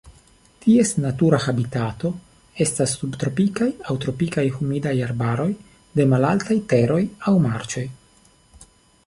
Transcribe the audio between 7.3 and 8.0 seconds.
aŭ marĉoj.